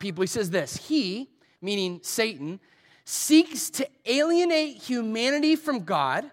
[0.00, 0.22] people.
[0.22, 2.60] He says this He, meaning Satan,
[3.04, 6.30] seeks to alienate humanity from God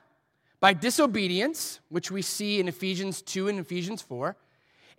[0.60, 4.36] by disobedience, which we see in Ephesians 2 and Ephesians 4,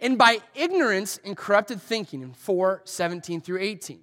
[0.01, 4.01] and by ignorance and corrupted thinking in 4 17 through 18.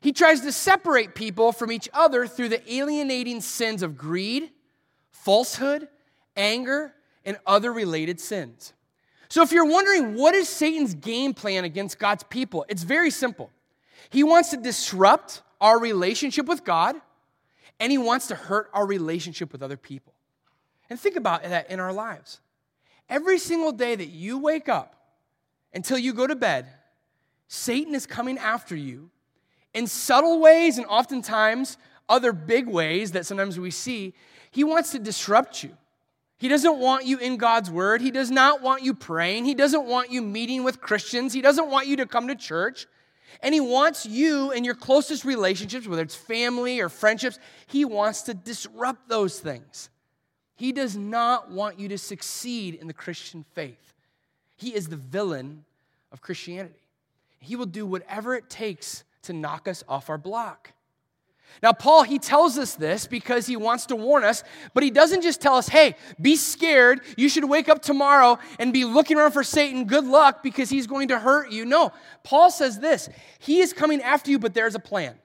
[0.00, 4.50] He tries to separate people from each other through the alienating sins of greed,
[5.12, 5.86] falsehood,
[6.36, 6.92] anger,
[7.24, 8.72] and other related sins.
[9.28, 13.50] So, if you're wondering what is Satan's game plan against God's people, it's very simple.
[14.10, 16.96] He wants to disrupt our relationship with God,
[17.80, 20.12] and he wants to hurt our relationship with other people.
[20.90, 22.40] And think about that in our lives.
[23.08, 24.94] Every single day that you wake up
[25.72, 26.66] until you go to bed,
[27.48, 29.10] Satan is coming after you
[29.74, 31.76] in subtle ways and oftentimes
[32.08, 34.14] other big ways that sometimes we see.
[34.50, 35.76] He wants to disrupt you.
[36.36, 38.00] He doesn't want you in God's word.
[38.00, 39.44] He does not want you praying.
[39.44, 41.32] He doesn't want you meeting with Christians.
[41.32, 42.86] He doesn't want you to come to church.
[43.40, 48.22] And he wants you and your closest relationships, whether it's family or friendships, he wants
[48.22, 49.88] to disrupt those things.
[50.56, 53.94] He does not want you to succeed in the Christian faith.
[54.56, 55.64] He is the villain
[56.12, 56.74] of Christianity.
[57.40, 60.72] He will do whatever it takes to knock us off our block.
[61.62, 65.22] Now, Paul, he tells us this because he wants to warn us, but he doesn't
[65.22, 67.00] just tell us, hey, be scared.
[67.16, 69.84] You should wake up tomorrow and be looking around for Satan.
[69.84, 71.64] Good luck because he's going to hurt you.
[71.64, 75.16] No, Paul says this He is coming after you, but there's a plan.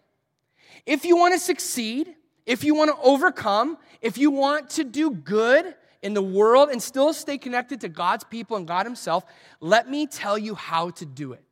[0.86, 5.12] If you want to succeed, if you want to overcome, if you want to do
[5.12, 9.26] good in the world and still stay connected to God's people and God Himself,
[9.60, 11.44] let me tell you how to do it.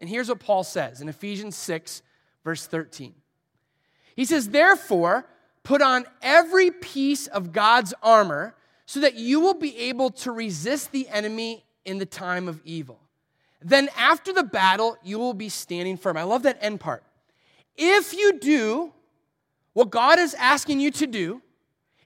[0.00, 2.02] And here's what Paul says in Ephesians 6,
[2.44, 3.14] verse 13.
[4.16, 5.26] He says, Therefore,
[5.62, 10.90] put on every piece of God's armor so that you will be able to resist
[10.90, 12.98] the enemy in the time of evil.
[13.62, 16.16] Then, after the battle, you will be standing firm.
[16.16, 17.04] I love that end part.
[17.76, 18.92] If you do
[19.72, 21.42] what God is asking you to do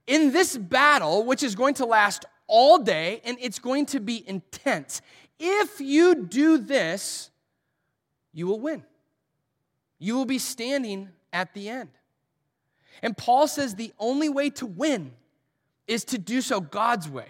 [0.06, 4.26] in this battle, which is going to last all day and it's going to be
[4.28, 5.02] intense,
[5.38, 7.30] if you do this,
[8.32, 8.84] you will win.
[9.98, 11.90] You will be standing at the end.
[13.02, 15.12] And Paul says the only way to win
[15.86, 17.28] is to do so God's way.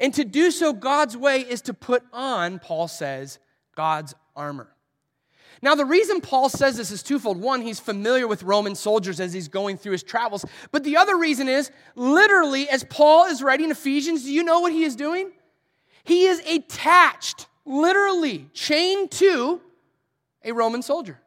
[0.00, 3.38] And to do so God's way is to put on, Paul says,
[3.76, 4.68] God's armor.
[5.62, 7.40] Now, the reason Paul says this is twofold.
[7.40, 10.44] One, he's familiar with Roman soldiers as he's going through his travels.
[10.70, 14.72] But the other reason is, literally, as Paul is writing Ephesians, do you know what
[14.72, 15.30] he is doing?
[16.04, 19.60] He is attached, literally, chained to
[20.44, 21.20] a Roman soldier.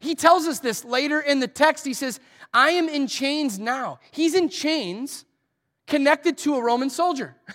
[0.00, 1.84] He tells us this later in the text.
[1.84, 2.20] He says,
[2.54, 3.98] I am in chains now.
[4.12, 5.26] He's in chains
[5.86, 7.36] connected to a Roman soldier.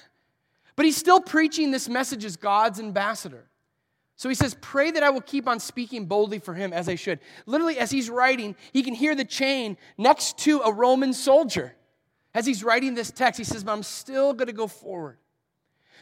[0.75, 3.49] But he's still preaching this message as God's ambassador.
[4.15, 6.95] So he says, Pray that I will keep on speaking boldly for him as I
[6.95, 7.19] should.
[7.45, 11.75] Literally, as he's writing, he can hear the chain next to a Roman soldier.
[12.33, 15.17] As he's writing this text, he says, But I'm still going to go forward.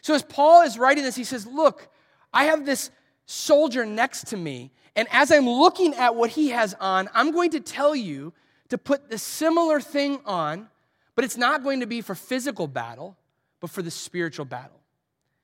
[0.03, 1.90] So as Paul is writing this, he says, Look,
[2.31, 2.91] I have this
[3.25, 4.72] soldier next to me.
[4.96, 8.31] And as I'm looking at what he has on, I'm going to tell you
[8.69, 10.69] to put the similar thing on,
[11.16, 13.17] but it's not going to be for physical battle,
[13.59, 14.79] but for the spiritual battle.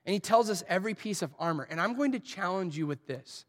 [0.06, 1.68] And he tells us every piece of armor.
[1.70, 3.46] And I'm going to challenge you with this.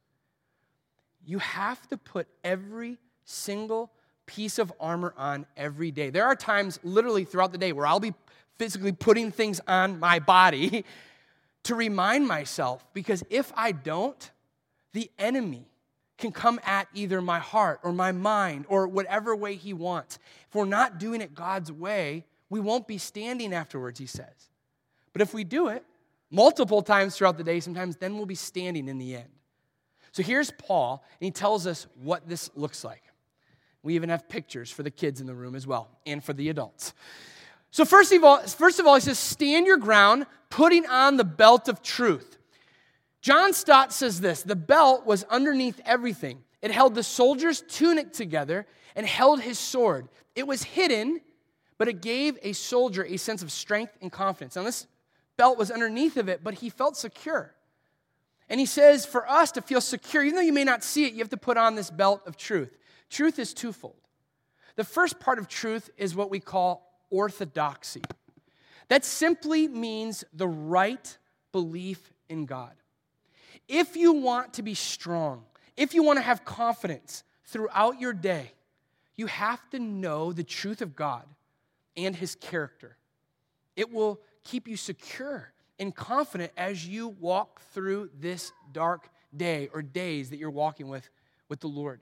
[1.27, 3.91] You have to put every single
[4.27, 6.11] piece of armor on every day.
[6.11, 8.15] There are times, literally throughout the day, where I'll be
[8.57, 10.85] physically putting things on my body
[11.65, 14.31] to remind myself, because if I don't,
[14.93, 15.67] the enemy
[16.17, 20.19] can come at either my heart or my mind or whatever way he wants.
[20.49, 24.49] If we're not doing it God's way, we won't be standing afterwards, he says.
[25.13, 25.85] But if we do it
[26.31, 29.29] multiple times throughout the day, sometimes then we'll be standing in the end.
[30.13, 33.03] So here's Paul, and he tells us what this looks like.
[33.83, 36.49] We even have pictures for the kids in the room as well, and for the
[36.49, 36.95] adults.
[37.71, 41.25] So first of all, first of all, he says, stand your ground, putting on the
[41.25, 42.39] belt of truth.
[43.25, 46.45] John Stott says this the belt was underneath everything.
[46.61, 50.11] It held the soldier's tunic together and held his sword.
[50.37, 51.23] It was hidden,
[51.79, 54.57] but it gave a soldier a sense of strength and confidence.
[54.57, 54.87] Now, this
[55.39, 57.55] belt was underneath of it, but he felt secure.
[58.51, 61.15] And he says, for us to feel secure, even though you may not see it,
[61.15, 62.77] you have to put on this belt of truth.
[63.09, 63.97] Truth is twofold.
[64.77, 68.03] The first part of truth is what we call orthodoxy.
[68.89, 71.17] That simply means the right
[71.53, 72.75] belief in God.
[73.69, 75.45] If you want to be strong,
[75.77, 78.53] if you want to have confidence throughout your day,
[79.17, 81.25] you have to know the truth of God
[81.97, 82.97] and His character.
[83.77, 89.83] It will keep you secure and confident as you walk through this dark day or
[89.83, 91.09] days that you're walking with,
[91.49, 92.01] with the Lord.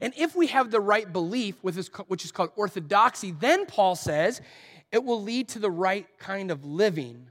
[0.00, 4.40] And if we have the right belief, which is called orthodoxy, then Paul says
[4.90, 7.28] it will lead to the right kind of living,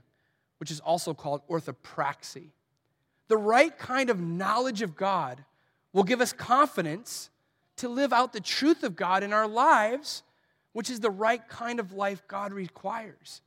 [0.58, 2.50] which is also called orthopraxy.
[3.28, 5.44] The right kind of knowledge of God
[5.92, 7.30] will give us confidence
[7.76, 10.22] to live out the truth of God in our lives,
[10.72, 13.40] which is the right kind of life God requires.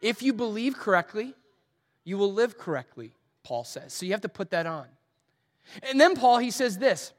[0.00, 1.34] If you believe correctly,
[2.04, 3.12] you will live correctly,
[3.42, 3.92] Paul says.
[3.92, 4.86] So you have to put that on.
[5.82, 7.12] And then Paul, he says this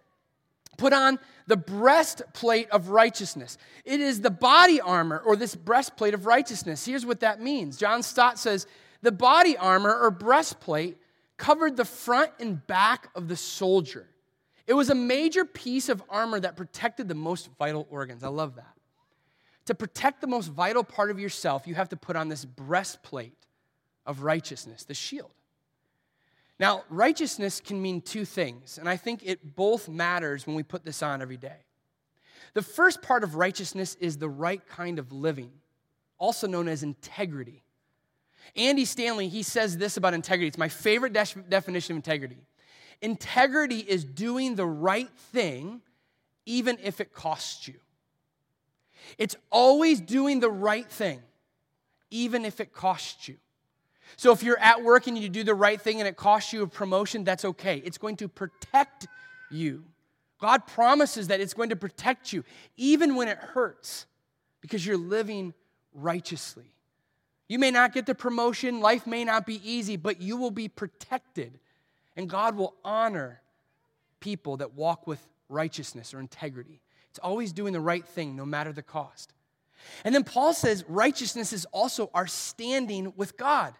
[0.77, 3.57] put on the breastplate of righteousness.
[3.85, 6.85] It is the body armor or this breastplate of righteousness.
[6.85, 8.67] Here's what that means John Stott says
[9.01, 10.97] the body armor or breastplate
[11.37, 14.07] covered the front and back of the soldier.
[14.67, 18.23] It was a major piece of armor that protected the most vital organs.
[18.23, 18.73] I love that.
[19.65, 23.37] To protect the most vital part of yourself, you have to put on this breastplate
[24.05, 25.31] of righteousness, the shield.
[26.59, 30.85] Now, righteousness can mean two things, and I think it both matters when we put
[30.85, 31.65] this on every day.
[32.53, 35.51] The first part of righteousness is the right kind of living,
[36.17, 37.64] also known as integrity.
[38.55, 40.47] Andy Stanley, he says this about integrity.
[40.47, 42.37] It's my favorite de- definition of integrity.
[43.01, 45.81] Integrity is doing the right thing
[46.45, 47.75] even if it costs you.
[49.17, 51.21] It's always doing the right thing
[52.11, 53.35] even if it costs you.
[54.17, 56.63] So if you're at work and you do the right thing and it costs you
[56.63, 57.81] a promotion, that's okay.
[57.83, 59.07] It's going to protect
[59.51, 59.83] you.
[60.39, 62.43] God promises that it's going to protect you
[62.77, 64.05] even when it hurts
[64.61, 65.53] because you're living
[65.93, 66.74] righteously.
[67.47, 70.67] You may not get the promotion, life may not be easy, but you will be
[70.67, 71.59] protected.
[72.15, 73.41] And God will honor
[74.19, 75.19] people that walk with
[75.49, 76.81] righteousness or integrity.
[77.09, 79.33] It's always doing the right thing, no matter the cost.
[80.03, 83.73] And then Paul says righteousness is also our standing with God.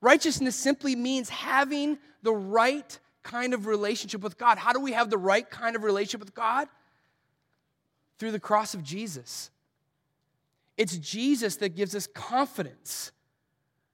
[0.00, 4.58] Righteousness simply means having the right kind of relationship with God.
[4.58, 6.68] How do we have the right kind of relationship with God?
[8.18, 9.50] Through the cross of Jesus.
[10.76, 13.12] It's Jesus that gives us confidence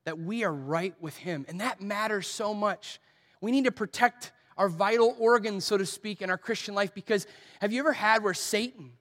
[0.04, 1.44] that we are right with Him.
[1.48, 3.00] And that matters so much.
[3.40, 7.26] We need to protect our vital organs, so to speak, in our Christian life because
[7.60, 8.92] have you ever had where Satan,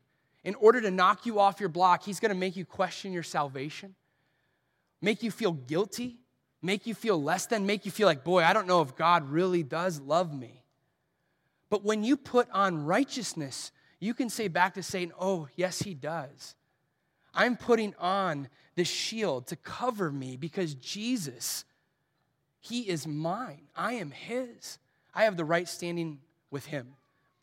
[0.43, 3.23] in order to knock you off your block, he's going to make you question your
[3.23, 3.95] salvation,
[5.01, 6.19] make you feel guilty,
[6.61, 9.29] make you feel less than, make you feel like, boy, I don't know if God
[9.29, 10.63] really does love me.
[11.69, 15.93] But when you put on righteousness, you can say back to Satan, oh, yes, he
[15.93, 16.55] does.
[17.33, 21.65] I'm putting on the shield to cover me because Jesus,
[22.59, 23.67] he is mine.
[23.75, 24.79] I am his.
[25.13, 26.19] I have the right standing
[26.51, 26.95] with him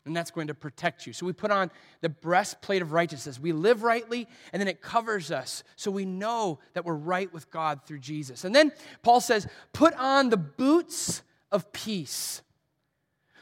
[0.07, 1.13] and that's going to protect you.
[1.13, 1.69] So we put on
[2.01, 3.39] the breastplate of righteousness.
[3.39, 7.51] We live rightly, and then it covers us so we know that we're right with
[7.51, 8.45] God through Jesus.
[8.45, 8.71] And then
[9.03, 12.41] Paul says, put on the boots of peace.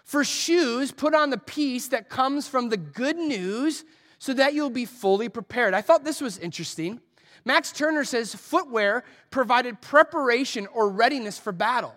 [0.04, 3.86] For shoes, put on the peace that comes from the good news
[4.26, 5.76] so that you'll be fully prepared.
[5.76, 7.00] I thought this was interesting.
[7.46, 11.94] Max Turner says footwear provided preparation or readiness for battle.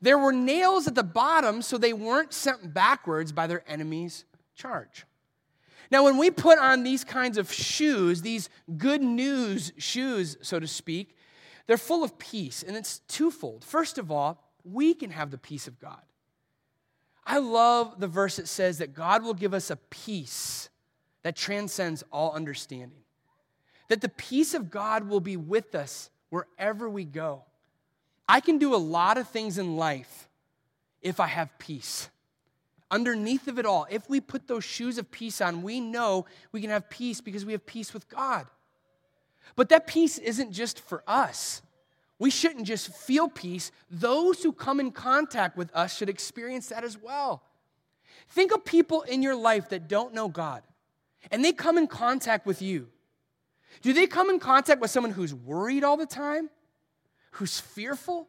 [0.00, 4.24] There were nails at the bottom so they weren't sent backwards by their enemy's
[4.54, 5.04] charge.
[5.90, 8.48] Now, when we put on these kinds of shoes, these
[8.78, 11.14] good news shoes, so to speak,
[11.66, 13.62] they're full of peace, and it's twofold.
[13.62, 16.00] First of all, we can have the peace of God.
[17.26, 20.70] I love the verse that says that God will give us a peace
[21.26, 23.00] that transcends all understanding,
[23.88, 27.42] that the peace of God will be with us wherever we go.
[28.28, 30.28] I can do a lot of things in life
[31.02, 32.10] if I have peace.
[32.92, 36.60] Underneath of it all, if we put those shoes of peace on, we know we
[36.60, 38.46] can have peace because we have peace with God.
[39.56, 41.60] But that peace isn't just for us.
[42.20, 43.72] We shouldn't just feel peace.
[43.90, 47.42] Those who come in contact with us should experience that as well.
[48.28, 50.62] Think of people in your life that don't know God
[51.30, 52.88] and they come in contact with you.
[53.82, 56.50] Do they come in contact with someone who's worried all the time?
[57.36, 58.28] who's fearful,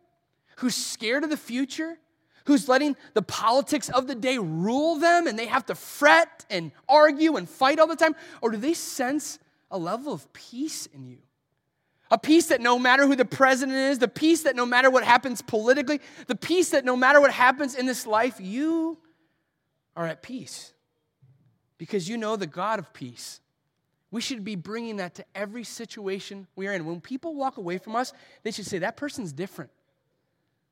[0.58, 1.98] who's scared of the future,
[2.46, 6.72] who's letting the politics of the day rule them and they have to fret and
[6.88, 8.16] argue and fight all the time?
[8.42, 9.40] Or do they sense
[9.72, 11.20] a level of peace in you?
[12.10, 15.04] A peace that no matter who the president is, the peace that no matter what
[15.04, 18.98] happens politically, the peace that no matter what happens in this life, you
[19.96, 20.74] are at peace
[21.78, 23.40] because you know the God of peace.
[24.10, 26.86] We should be bringing that to every situation we are in.
[26.86, 29.72] When people walk away from us, they should say, That person's different.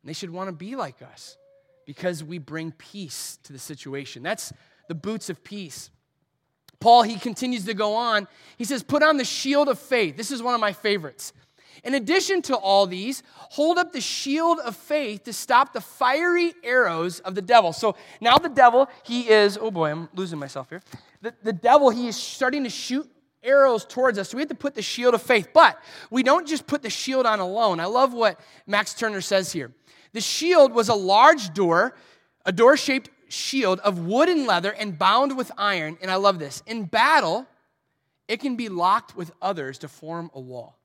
[0.02, 1.38] And they should want to be like us
[1.86, 4.24] because we bring peace to the situation.
[4.24, 4.54] That's
[4.88, 5.90] the boots of peace.
[6.80, 8.28] Paul, he continues to go on.
[8.58, 10.16] He says, Put on the shield of faith.
[10.16, 11.34] This is one of my favorites.
[11.84, 16.54] In addition to all these, hold up the shield of faith to stop the fiery
[16.64, 17.74] arrows of the devil.
[17.74, 20.82] So now the devil, he is, oh boy, I'm losing myself here.
[21.22, 23.10] The, the devil, he is starting to shoot
[23.44, 24.30] arrows towards us.
[24.30, 25.50] So we have to put the shield of faith.
[25.54, 25.80] But
[26.10, 27.80] we don't just put the shield on alone.
[27.80, 29.72] I love what Max Turner says here.
[30.14, 31.96] The shield was a large door,
[32.46, 35.98] a door shaped shield of wood and leather and bound with iron.
[36.02, 36.64] And I love this.
[36.66, 37.46] In battle,
[38.28, 40.78] it can be locked with others to form a wall.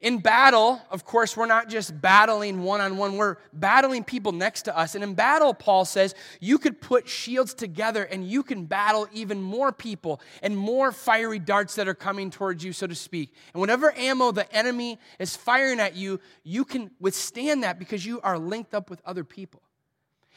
[0.00, 4.62] In battle, of course, we're not just battling one on one, we're battling people next
[4.62, 4.94] to us.
[4.94, 9.42] And in battle, Paul says, you could put shields together and you can battle even
[9.42, 13.34] more people and more fiery darts that are coming towards you, so to speak.
[13.52, 18.20] And whatever ammo the enemy is firing at you, you can withstand that because you
[18.20, 19.62] are linked up with other people.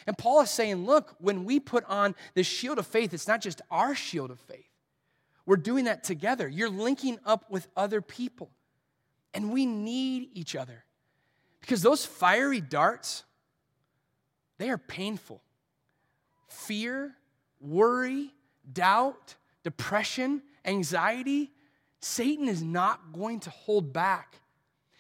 [0.08, 3.42] And Paul is saying, look, when we put on the shield of faith, it's not
[3.42, 4.66] just our shield of faith.
[5.46, 6.48] We're doing that together.
[6.48, 8.50] You're linking up with other people.
[9.34, 10.84] And we need each other
[11.62, 13.24] because those fiery darts,
[14.58, 15.42] they are painful.
[16.50, 17.16] Fear,
[17.60, 18.34] worry,
[18.72, 21.52] doubt, depression, anxiety,
[22.02, 24.36] Satan is not going to hold back.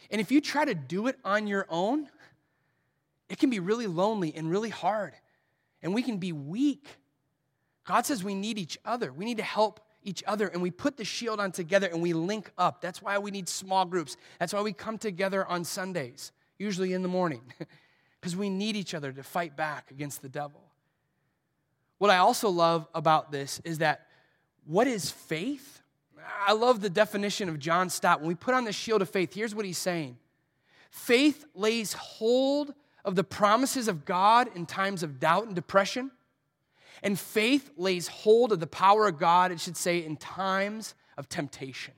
[0.09, 2.07] And if you try to do it on your own,
[3.29, 5.13] it can be really lonely and really hard.
[5.81, 6.87] And we can be weak.
[7.85, 9.11] God says we need each other.
[9.11, 12.13] We need to help each other and we put the shield on together and we
[12.13, 12.81] link up.
[12.81, 14.17] That's why we need small groups.
[14.39, 17.41] That's why we come together on Sundays, usually in the morning,
[18.19, 20.61] because we need each other to fight back against the devil.
[21.97, 24.07] What I also love about this is that
[24.65, 25.81] what is faith?
[26.47, 28.19] I love the definition of John Stott.
[28.19, 30.17] When we put on the shield of faith, here's what he's saying
[30.89, 32.73] faith lays hold
[33.05, 36.11] of the promises of God in times of doubt and depression.
[37.03, 41.27] And faith lays hold of the power of God, it should say, in times of
[41.27, 41.93] temptation.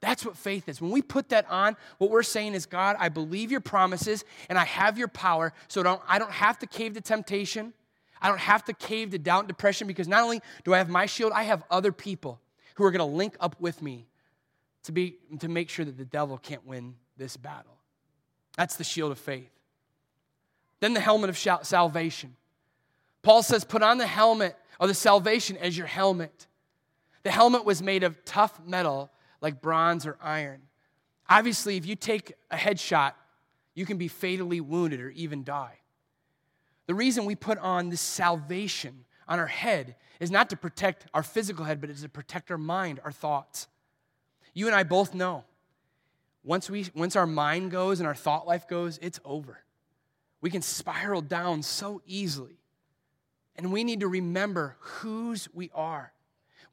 [0.00, 0.82] That's what faith is.
[0.82, 4.58] When we put that on, what we're saying is, God, I believe your promises and
[4.58, 7.72] I have your power, so don't, I don't have to cave to temptation.
[8.20, 10.90] I don't have to cave to doubt and depression because not only do I have
[10.90, 12.40] my shield, I have other people
[12.74, 14.06] who are going to link up with me
[14.84, 17.78] to, be, to make sure that the devil can't win this battle.
[18.56, 19.50] That's the shield of faith.
[20.80, 22.36] Then the helmet of salvation.
[23.24, 26.46] Paul says, put on the helmet of the salvation as your helmet.
[27.24, 30.62] The helmet was made of tough metal like bronze or iron.
[31.28, 33.14] Obviously, if you take a headshot,
[33.74, 35.78] you can be fatally wounded or even die.
[36.86, 41.22] The reason we put on this salvation on our head is not to protect our
[41.22, 43.68] physical head, but it's to protect our mind, our thoughts.
[44.52, 45.44] You and I both know
[46.44, 49.60] once, we, once our mind goes and our thought life goes, it's over.
[50.42, 52.58] We can spiral down so easily.
[53.56, 56.12] And we need to remember whose we are.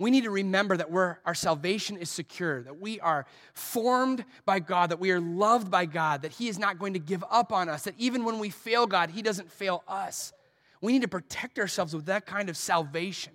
[0.02, 4.60] We need to remember that we're, our salvation is secure, that we are formed by
[4.60, 7.54] God, that we are loved by God, that He is not going to give up
[7.54, 10.34] on us, that even when we fail God, He doesn't fail us.
[10.82, 13.34] We need to protect ourselves with that kind of salvation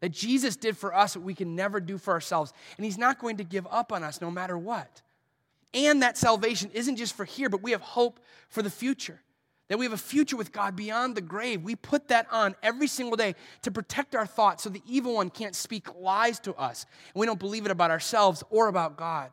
[0.00, 2.54] that Jesus did for us what we can never do for ourselves.
[2.78, 5.02] And He's not going to give up on us no matter what.
[5.74, 9.20] And that salvation isn't just for here, but we have hope for the future
[9.68, 11.62] that we have a future with God beyond the grave.
[11.62, 15.30] We put that on every single day to protect our thoughts so the evil one
[15.30, 19.30] can't speak lies to us and we don't believe it about ourselves or about God.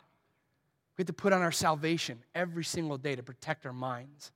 [0.98, 4.32] We have to put on our salvation every single day to protect our minds.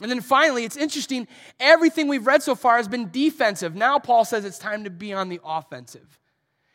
[0.00, 1.28] And then finally, it's interesting,
[1.60, 3.74] everything we've read so far has been defensive.
[3.76, 6.18] Now Paul says it's time to be on the offensive.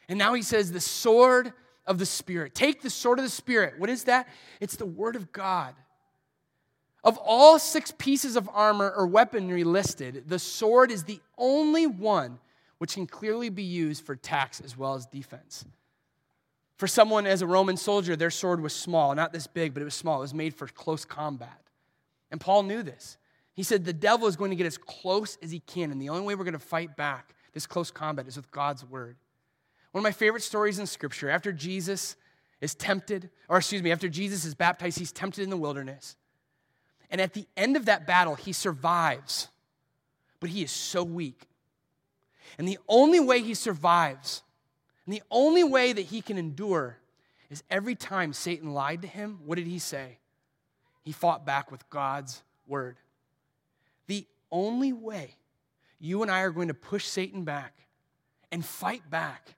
[0.08, 1.54] And now he says the sword
[1.86, 2.56] of the Spirit.
[2.56, 3.76] Take the sword of the Spirit.
[3.78, 4.28] What is that?
[4.62, 5.76] It's the Word of God.
[7.04, 12.40] Of all six pieces of armor or weaponry listed, the sword is the only one
[12.78, 15.66] which can clearly be used for tax as well as defense.
[16.78, 19.86] For someone as a Roman soldier, their sword was small, not this big, but it
[19.86, 20.20] was small.
[20.20, 21.62] It was made for close combat.
[22.32, 23.18] And Paul knew this.
[23.54, 26.10] He said the devil is going to get as close as he can, and the
[26.10, 29.18] only way we're going to fight back this close combat is with God's word.
[29.92, 32.16] One of my favorite stories in Scripture, after Jesus
[32.62, 36.16] is tempted, or excuse me, after Jesus is baptized, he's tempted in the wilderness.
[37.10, 39.48] And at the end of that battle, he survives,
[40.40, 41.48] but he is so weak.
[42.58, 44.44] And the only way he survives,
[45.06, 46.98] and the only way that he can endure,
[47.50, 50.20] is every time Satan lied to him, what did he say?
[51.04, 52.98] He fought back with God's word.
[54.08, 55.36] The only way
[56.00, 57.74] you and I are going to push Satan back
[58.52, 59.56] and fight back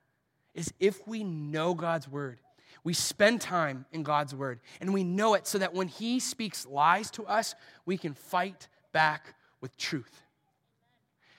[0.53, 2.39] is if we know God's word
[2.83, 6.65] we spend time in God's word and we know it so that when He speaks
[6.65, 10.21] lies to us, we can fight back with truth.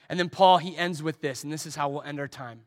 [0.08, 2.60] And then Paul, he ends with this, and this is how we'll end our time.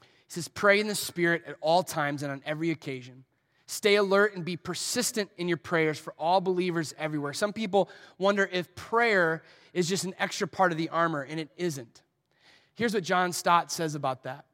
[0.00, 3.24] He says, Pray in the Spirit at all times and on every occasion.
[3.66, 7.32] Stay alert and be persistent in your prayers for all believers everywhere.
[7.32, 9.42] Some people wonder if prayer
[9.72, 12.02] is just an extra part of the armor, and it isn't.
[12.74, 14.44] Here's what John Stott says about that.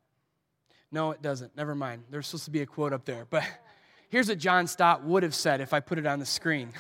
[0.93, 1.57] No, it doesn't.
[1.57, 2.05] Never mind.
[2.11, 3.27] There's supposed to be a quote up there.
[3.29, 3.45] But
[4.11, 6.73] here's what John Stott would have said if I put it on the screen.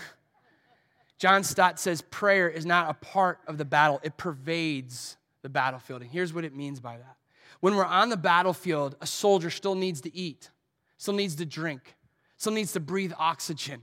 [1.19, 6.03] John Stott says prayer is not a part of the battle, it pervades the battlefield.
[6.03, 7.17] And here's what it means by that.
[7.61, 10.51] When we're on the battlefield, a soldier still needs to eat,
[10.99, 11.95] still needs to drink,
[12.37, 13.83] still needs to breathe oxygen.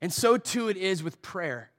[0.00, 1.70] And so too it is with prayer.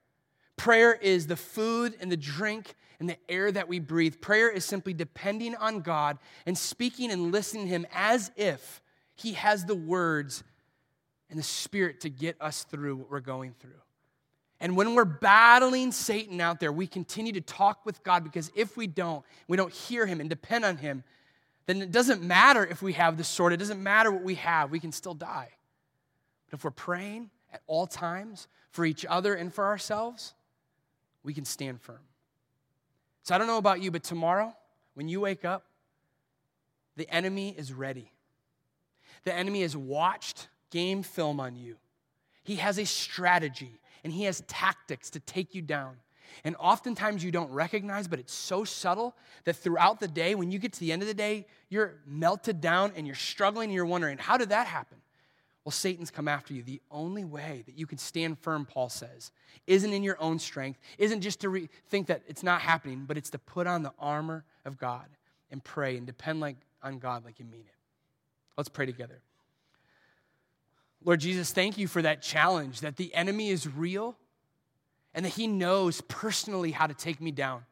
[0.56, 4.20] Prayer is the food and the drink and the air that we breathe.
[4.20, 8.82] Prayer is simply depending on God and speaking and listening to Him as if
[9.14, 10.42] He has the words
[11.30, 13.72] and the Spirit to get us through what we're going through.
[14.60, 18.76] And when we're battling Satan out there, we continue to talk with God because if
[18.76, 21.04] we don't, we don't hear Him and depend on Him,
[21.66, 24.70] then it doesn't matter if we have the sword, it doesn't matter what we have,
[24.70, 25.50] we can still die.
[26.50, 30.34] But if we're praying at all times for each other and for ourselves,
[31.22, 32.00] we can stand firm.
[33.22, 34.54] So I don't know about you, but tomorrow,
[34.94, 35.64] when you wake up,
[36.96, 38.10] the enemy is ready.
[39.24, 41.76] The enemy has watched game film on you.
[42.44, 45.96] He has a strategy and he has tactics to take you down.
[46.44, 50.58] And oftentimes you don't recognize, but it's so subtle that throughout the day, when you
[50.58, 53.86] get to the end of the day, you're melted down and you're struggling and you're
[53.86, 54.98] wondering, how did that happen?
[55.64, 56.62] Well, Satan's come after you.
[56.62, 59.32] The only way that you can stand firm, Paul says,
[59.66, 63.18] isn't in your own strength, isn't just to re- think that it's not happening, but
[63.18, 65.06] it's to put on the armor of God
[65.50, 67.74] and pray and depend like, on God like you mean it.
[68.56, 69.20] Let's pray together.
[71.04, 74.16] Lord Jesus, thank you for that challenge that the enemy is real
[75.14, 77.62] and that he knows personally how to take me down.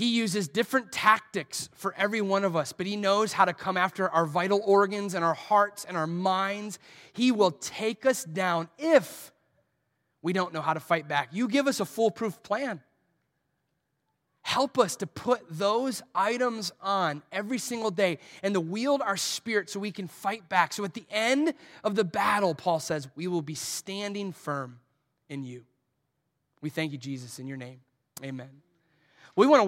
[0.00, 3.76] He uses different tactics for every one of us, but He knows how to come
[3.76, 6.78] after our vital organs and our hearts and our minds.
[7.12, 9.30] He will take us down if
[10.22, 11.28] we don't know how to fight back.
[11.32, 12.80] You give us a foolproof plan.
[14.40, 19.68] Help us to put those items on every single day and to wield our spirit
[19.68, 20.72] so we can fight back.
[20.72, 21.52] So at the end
[21.84, 24.78] of the battle, Paul says, we will be standing firm
[25.28, 25.66] in you.
[26.62, 27.80] We thank you, Jesus, in your name.
[28.24, 28.48] Amen.
[29.36, 29.64] We want to